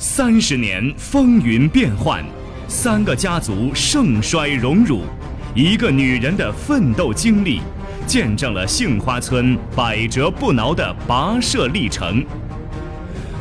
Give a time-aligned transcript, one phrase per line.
[0.00, 2.24] 三十年风云变幻，
[2.68, 5.02] 三个家族盛衰荣辱，
[5.56, 7.60] 一个女人的奋斗经历，
[8.06, 12.24] 见证了杏花村百折不挠的跋涉历程。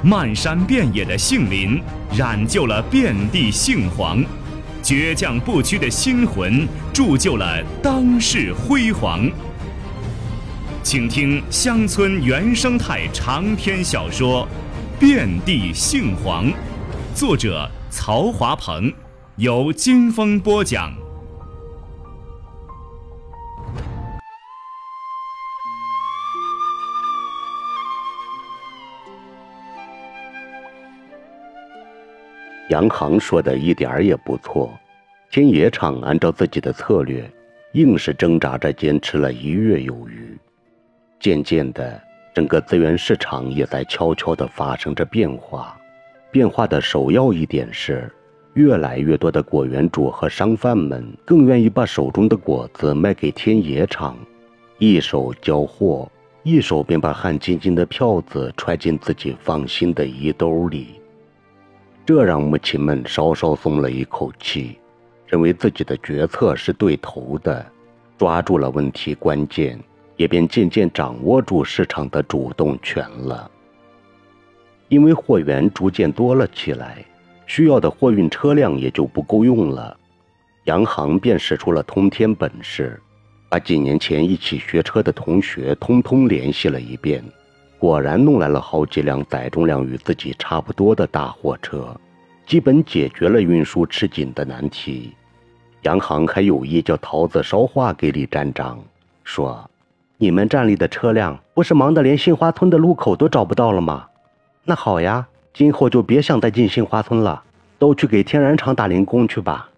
[0.02, 1.80] 漫山遍野的杏林，
[2.18, 4.24] 染就了遍地杏黄；
[4.82, 9.30] 倔强不屈的心魂，铸就了当世辉煌。
[10.82, 14.48] 请听乡村原生态长篇小说
[15.00, 16.48] 《遍地杏黄》，
[17.14, 18.92] 作者曹华鹏，
[19.36, 20.92] 由金风播讲。
[32.70, 34.74] 杨航说的一点儿也不错，
[35.30, 37.32] 天野厂按照自己的策略，
[37.74, 40.36] 硬是挣扎着坚持了一月有余。
[41.20, 42.02] 渐渐的，
[42.38, 45.76] 整个资源市场也在悄悄地发生着变化。
[46.30, 48.08] 变化的首要一点是，
[48.54, 54.16] 越来越多的果园主和商贩们更愿意把手中的果子卖给天野厂，
[54.78, 56.08] 一手交货，
[56.44, 61.02] 一手便把汗津津的票子揣进自己放心的衣兜里。
[62.06, 64.78] 这让母亲们稍稍松了一口气，
[65.26, 67.66] 认为自己的决策是对头的，
[68.16, 69.80] 抓住了问题关键，
[70.18, 73.50] 也便渐渐掌握住市场的主动权了。
[74.90, 77.06] 因为货源逐渐多了起来，
[77.46, 79.96] 需要的货运车辆也就不够用了，
[80.66, 83.00] 洋行便使出了通天本事，
[83.50, 87.24] 把几年前一起学车的同学通通联系了一遍。
[87.80, 91.96] 果然弄来了好几辆载重量与自己差不多的大货车，
[92.48, 95.14] 基本解决了运输吃紧的难题。
[95.84, 98.84] 洋行还有意叫桃子捎话给李站长，
[99.24, 99.70] 说
[100.20, 104.08] ：“你们站里的车辆不是忙得连杏花村的路口都找不到了吗？
[104.64, 107.44] 那好呀，今后就别想再进杏花村了，
[107.78, 109.70] 都去给天然厂打零工去吧。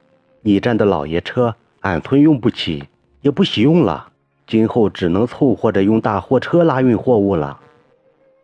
[0.41, 2.85] 你站的老爷车，俺村用不起，
[3.21, 4.07] 也不喜用了，
[4.47, 7.59] 今后只能凑合着用大货车拉运货物了。”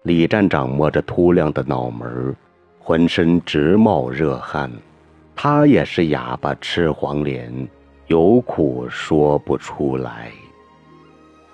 [0.04, 2.36] 李站长摸着秃亮的脑门
[2.78, 4.70] 浑身直冒热汗。
[5.34, 7.68] 他也是哑巴吃黄连，
[8.08, 10.32] 有苦说不出来。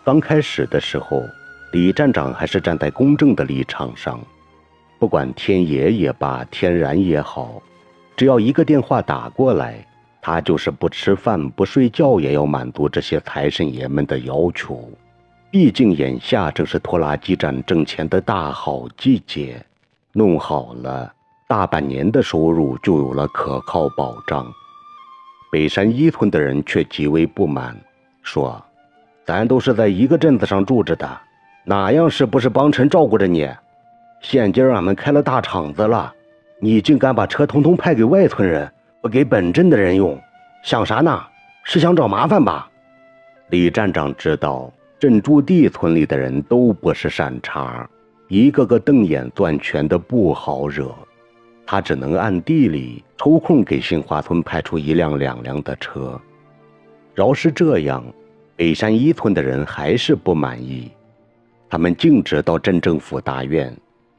[0.03, 1.23] 刚开始的时候，
[1.71, 4.19] 李站长还是站在公正的立场上，
[4.97, 7.61] 不管天爷也罢，天然也好，
[8.17, 9.85] 只要一个电话打过来，
[10.19, 14.89] 他就是不吃饭不睡觉也要满足这些财神爷们的要求。
[15.51, 19.63] 毕竟眼下正是拖拉机站挣钱的大好季节，
[20.13, 21.13] 弄好了，
[21.47, 24.51] 大半年的收入就有了可靠保障。
[25.51, 27.79] 北山一村的人却极为不满，
[28.23, 28.63] 说
[29.31, 31.09] ：“咱都是在一个镇子上住着的，
[31.63, 33.49] 哪样是不是帮衬照顾着你？
[34.19, 36.13] 现今俺们开了大厂子了，
[36.59, 38.69] 你竟敢把车通通派给外村人，
[38.99, 40.19] 不给本镇的人用，
[40.63, 41.17] 想啥呢？
[41.63, 42.69] 是想找麻烦吧？”
[43.51, 44.69] 李站长知道。
[44.99, 47.89] 镇驻地村里的人都不是善茬，
[48.27, 50.93] 一个个瞪眼攥拳的不好惹，
[51.65, 56.19] 他只能暗地里抽空给杏花村派出一辆两辆的车。
[57.15, 58.03] 饶是这样，
[58.61, 60.91] 北山一村的人还是不满意，
[61.67, 63.75] 他们径直到镇政府大院，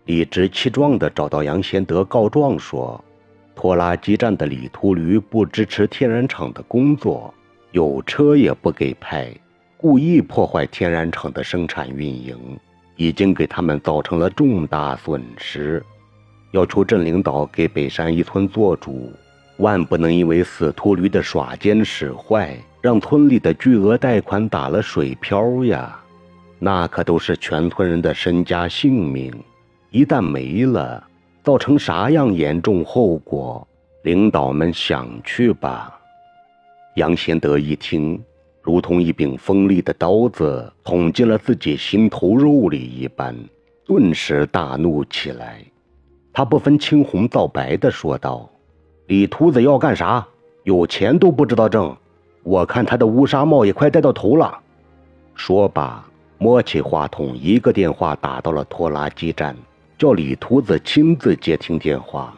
[0.06, 3.00] 理直气壮地找到杨贤德告状说，
[3.54, 7.32] 拖拉机站的李秃驴不支持天然厂的工作，
[7.70, 9.32] 有车也不给派。
[9.76, 12.36] 故意破坏天然厂的生产运营，
[12.96, 15.80] 已经给他们造成了重大损失，
[16.50, 19.12] 要求镇领导给北山一村做主，
[19.62, 25.98] 万不能因为死秃驴的耍奸使坏，让村里的巨额贷款打了水漂呀！
[26.58, 29.32] 那可都是全村人的身家性命，
[29.90, 31.02] 一旦没了，
[31.42, 33.66] 造成啥样严重后果，
[34.02, 35.98] 领导们想去吧？
[36.96, 38.22] 杨贤德一听。
[38.64, 43.36] 如同一柄锋利的刀子捅进了自己心头肉里一般，
[43.84, 45.60] 顿时大怒起来。
[46.32, 48.48] 他不分青红皂白地说道
[49.12, 50.26] ：“李秃子要干啥？
[50.62, 51.94] 有钱都不知道挣！
[52.44, 54.58] 我看他的乌纱帽也快戴到头了。”
[55.36, 56.02] 说罢，
[56.38, 59.54] 摸起话筒，一个电话打到了拖拉机站，
[59.98, 62.32] 叫李秃子亲自接听电话。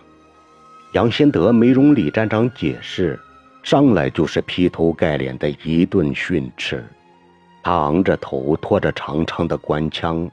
[0.94, 3.20] 杨先德没容李站长解释。
[3.62, 6.84] 上来就是劈头盖脸的一顿训斥，
[7.62, 10.28] 他昂着头，拖着长长的官腔，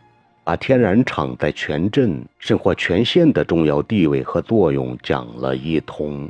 [0.52, 6.30] 把天然厂在全镇甚或全县的重要地位和作用讲了一通，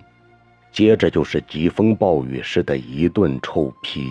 [0.71, 4.06] 接着就是疾风暴雨似的一顿臭批，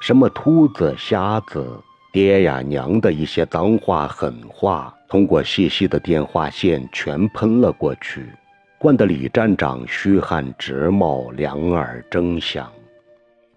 [0.00, 1.78] 什么秃子、瞎子、
[2.10, 8.24] 爹呀娘的一些脏话狠话，通过细细的电话线全喷了过去。
[8.78, 12.72] 灌得李站长虚汗直冒，两耳争响。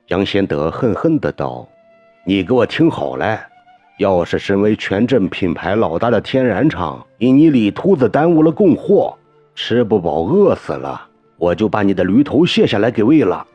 [0.08, 1.66] 杨先德恨恨的道
[2.28, 3.40] ：“你给我听好了，
[3.98, 9.18] 要是身为全镇品牌老大的天然厂因你李秃子耽误了供货，
[9.56, 11.02] 吃不饱饿死了，
[11.38, 13.46] 我就把你的驴头卸下来给喂了。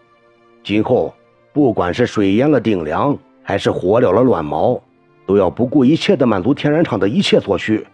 [0.65, 1.15] 今后
[1.53, 4.81] 不管是水淹了顶梁，还是火燎了卵毛，
[5.27, 7.87] 都要不顾一切的满足天然厂的一切所需。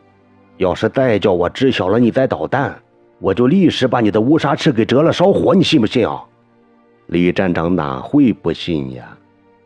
[0.57, 2.75] 要是再叫我知晓了你在捣蛋，
[3.19, 6.25] 我就立时把你的乌纱翅给折了烧火，你信不信啊？”
[7.09, 9.18] 李站长哪会不信呀？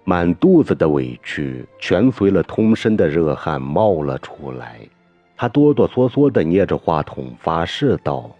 [0.04, 4.80] 满肚子的委屈全随了通身的热汗冒了出来。
[5.36, 8.30] 他哆哆嗦嗦地捏着话筒发誓道：“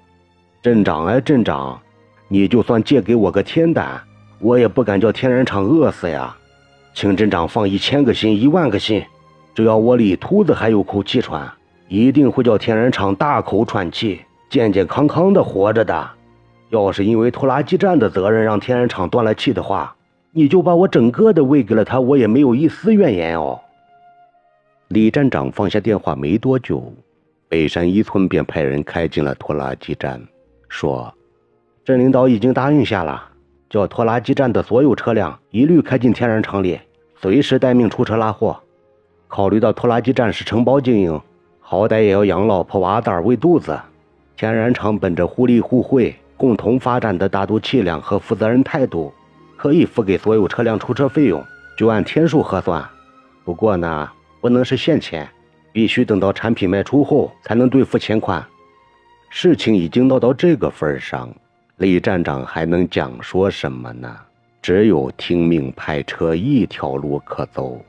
[0.62, 1.81] 镇长哎，镇长，
[2.29, 4.00] 你就算借给我个天胆，
[4.41, 6.37] 我也不敢叫天然厂饿死呀！
[6.94, 9.03] 请镇长放一千个心、一万个心，
[9.55, 11.50] 只要我李秃子还有口气喘，
[11.88, 14.20] 一定会叫天然厂大口喘气、
[14.50, 16.11] 健健康康的活着的。”
[16.70, 19.94] 要是因为拖拉机站的责任让天然厂断了气的话，
[20.34, 23.61] 你就把我整个的喂给了他，我也没有一丝怨言哦。
[24.88, 26.90] 李站长放下电话没多久，
[27.50, 30.19] 北山一村便派人开进了拖拉机站，
[30.70, 31.12] 说
[31.84, 33.23] ：“镇领导已经答应下了，
[33.69, 36.81] 叫拖拉机站的所有车辆一律开进天然厂里，
[37.20, 38.58] 随时待命出车拉货。
[39.29, 41.20] 考虑到拖拉机站是承包经营，
[41.61, 43.79] 好歹也要养老婆娃子儿喂肚子，
[44.34, 49.12] 天然厂本着互利互惠。”共同发展的大度气量和负责任态度，
[49.62, 51.41] 可以付给所有车辆出车费用，
[51.76, 52.85] 就按天数核算。
[53.44, 54.11] 不过呢，
[54.41, 55.29] 不能是现钱，
[55.70, 58.44] 必须等到产品卖出后才能兑付钱款。
[59.31, 61.32] 事情已经闹到这个份上，
[61.76, 64.12] 李站长还能讲说什么呢？
[64.61, 67.81] 只有听命派车一条路可走。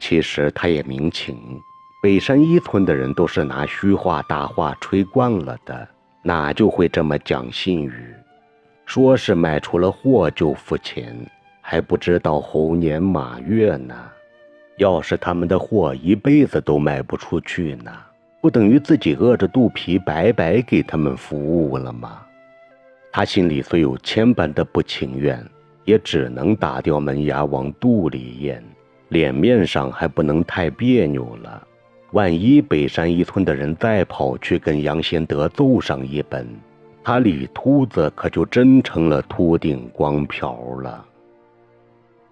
[0.00, 1.38] 其实他也明情，
[2.02, 5.86] 北山一村的人都是拿虚话大话吹惯了的。
[6.24, 8.12] 哪就会这么讲信誉？
[8.86, 11.16] 说是卖出了货就付钱，
[11.60, 13.94] 还不知道猴年马月呢。
[14.76, 17.92] 要是他们的货一辈子都卖不出去呢，
[18.40, 22.20] 不等于自己饿着肚皮白白给他们服务了吗？
[23.12, 25.40] 他心里虽有千般的不情愿，
[25.84, 28.62] 也只能打掉门牙往肚里咽，
[29.10, 31.66] 脸面上还不能太别扭了。
[32.10, 36.48] 万一北山一村的人再跑去跟杨先德奏上一本，
[37.06, 41.04] 他李秃子可就真成了秃顶光瓢了。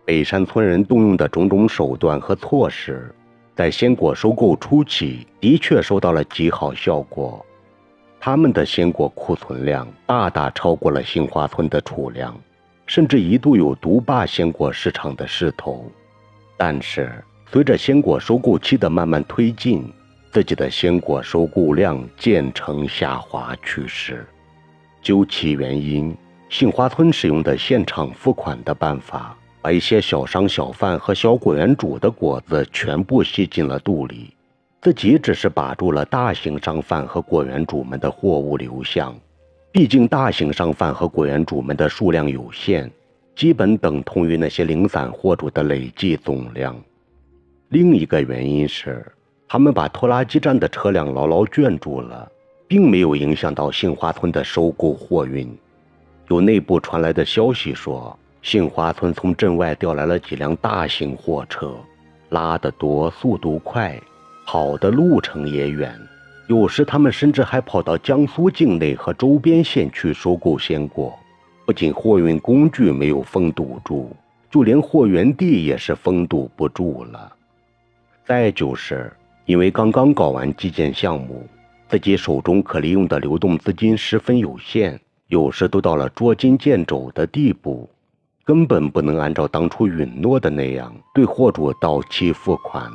[0.06, 3.14] 北山村人动用的种种手段和措施，
[3.54, 7.44] 在鲜果收购初期的确收到了极好效果，
[8.18, 12.34] 他们的鲜果库存量大大超过了杏花村的储量，
[12.86, 15.84] 甚至一度有独霸鲜果市场的势头。
[16.56, 17.12] 但是，
[17.50, 19.84] 随着鲜果收购期的慢慢推进，
[20.30, 24.26] 自己的鲜果收购量渐呈下滑趋势。
[25.02, 26.16] 究其原因，
[26.48, 34.32] 杏花村使用的现场付款的办法，把一些小商小贩和小果园主的果子全部吸进了肚里，
[34.80, 39.14] 自己只是把住了大型商贩和果园主们的货物流向。
[39.72, 42.90] 毕竟，大型商贩和果园主们的数量有限，
[43.34, 46.78] 基本等同于那些零散货主的累计总量。
[47.70, 49.04] 另一个原因是，
[49.48, 52.30] 他们把拖拉机站的车辆牢牢圈住了，
[52.72, 55.46] 并没有影响到杏花村的收购货运。
[56.28, 61.74] 有内部传来的消息说，杏花村从镇外调来了几辆大型货车，
[62.30, 64.00] 拉得多，速度快，
[64.46, 65.94] 跑的路程也远。
[66.46, 71.14] 有时他们甚至还跑到江苏境内和周边县去收购鲜果。
[71.66, 74.16] 不仅货运工具没有封堵住，
[74.50, 77.30] 就连货源地也是封堵不住了。
[78.24, 79.12] 再就是，
[79.44, 81.46] 因为刚刚搞完基建项目，
[81.92, 87.86] 自己手中可利用的流动资金十分有限，有时都到了捉襟见肘的地步，
[88.46, 92.90] 根本不能按照当初允诺的那样对货主到期付款。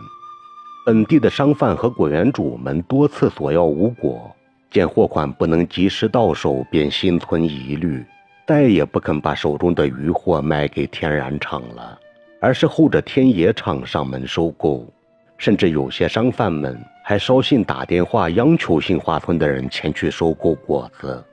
[0.83, 4.35] 本地的商贩和果园主们多次索要无果，
[4.71, 8.03] 见货款不能及时到手，便心存疑虑，
[8.47, 11.99] 再也不肯把手中的余货卖给天然厂了，
[12.41, 14.91] 而是候着天野厂上门收购。
[15.37, 21.23] 甚至有些商贩们还捎信打电话央求杏花村的人前去收购果子，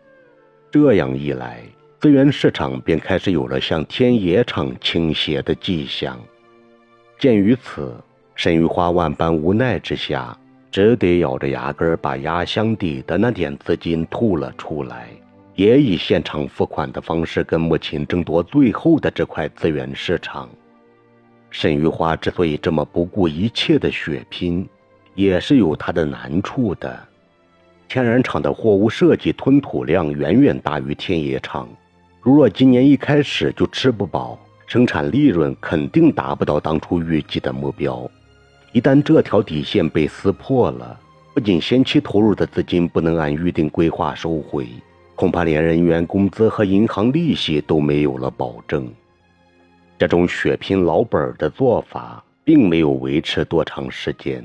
[0.70, 1.62] 这样一来，
[1.98, 6.20] 资源市场便开始有了向天野厂倾斜的迹象。
[7.18, 7.94] 鉴于此，
[8.34, 10.36] 沈玉花万般无奈之下，
[10.70, 15.08] 只得咬着牙根把压箱底的那点资金吐了出来，
[15.54, 20.48] 也以现场付款的方式跟母亲争夺最后的这块资源市场。
[21.56, 24.68] 沈玉花之所以这么不顾一切的血拼，
[25.14, 26.98] 也是有她的难处的。
[27.86, 31.68] 天然厂的货物设计吞吐量远远大于天野厂。
[32.20, 38.10] 如若今年一开始就吃不饱，生产利润肯定达不到当初预计的目标。
[38.72, 40.98] 一旦这条底线被撕破了，
[41.34, 44.66] 不仅先期投入的资金不能按预定规划收回，
[45.14, 48.92] 恐怕连人员工资和银行利息都没有了保证。
[49.98, 54.44] 这种血拼老本的做法并没有维持多长时间。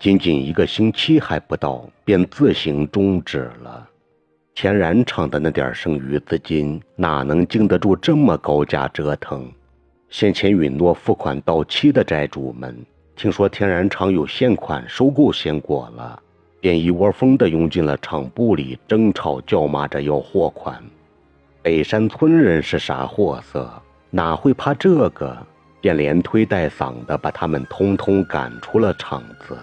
[0.00, 3.88] 仅仅一个星期还不到，便自行终止了。
[4.54, 9.50] 天然厂的那点剩余资金，哪能经得住这么高价折腾？
[10.08, 12.74] 先前允诺付款到期的债主们，
[13.16, 16.22] 听说天然厂有现款收购鲜果了，
[16.60, 20.82] 便一窝蜂地涌进了厂部里，争吵叫骂着要货款。
[21.62, 23.70] 北山村人是啥货色？
[24.16, 25.36] 哪会怕这个？
[25.78, 29.54] 便连推带搡的把他们通通赶出了厂子。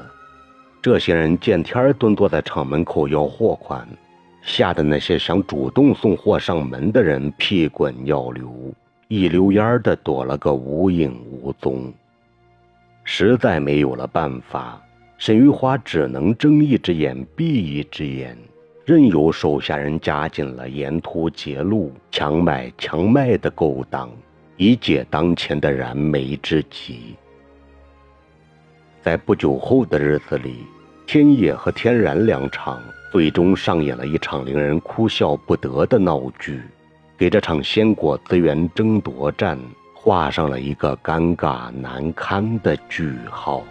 [0.79, 3.87] 这些人见天儿蹲坐在厂门口要货款，
[4.43, 8.71] 吓得那些想主动送货上门的人屁滚尿流，
[9.07, 11.91] 一溜烟儿的躲了个无影无踪。
[13.03, 14.79] 实在没有了办法，
[15.17, 18.37] 沈玉华只能睁一只眼闭一只眼，
[18.85, 24.07] 任由手下人加紧了沿途截路、强买强卖的勾当，
[24.57, 27.15] 以解当前的燃眉之急。
[29.01, 30.65] 在不久后的日子里。
[31.05, 32.81] 天野和天然两场
[33.11, 36.61] 最终上演了一场令人哭笑不得的闹剧，
[37.17, 39.59] 给这场鲜果资源争夺战
[39.93, 43.61] 画上了一个尴尬难堪的句号。